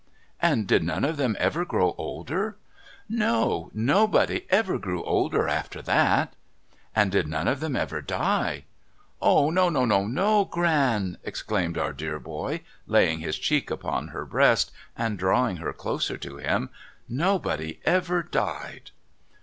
'And 0.51 0.65
did 0.65 0.81
none 0.83 1.05
of 1.05 1.17
them 1.17 1.35
ever 1.37 1.63
grow 1.63 1.93
older?'' 1.95 2.57
No! 3.27 3.69
Nobody 3.71 4.47
ever 4.49 4.79
grew 4.79 5.03
older 5.03 5.47
after 5.47 5.79
that.'' 5.79 6.33
And 6.95 7.11
did 7.11 7.27
none 7.27 7.47
of 7.47 7.59
them 7.59 7.75
ever 7.75 8.01
die?'' 8.01 8.63
O, 9.21 9.51
no, 9.51 9.69
no, 9.69 9.85
no. 9.85 10.45
Gran!' 10.45 11.19
exclaimed 11.23 11.77
our 11.77 11.93
dear 11.93 12.17
boy, 12.19 12.61
laying 12.87 13.19
his 13.19 13.37
cheek 13.37 13.69
upon 13.69 14.07
her 14.07 14.25
breast, 14.25 14.71
and 14.97 15.19
drawing 15.19 15.57
her 15.57 15.71
closer 15.71 16.17
to 16.17 16.37
him.' 16.37 16.71
Nobody 17.07 17.79
ever 17.85 18.23
died.' 18.23 18.89